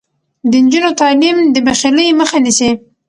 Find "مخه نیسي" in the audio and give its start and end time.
2.19-2.69